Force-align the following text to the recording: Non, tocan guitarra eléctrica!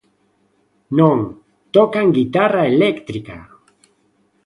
Non, 0.99 1.17
tocan 1.75 2.07
guitarra 2.17 2.61
eléctrica! 2.73 3.37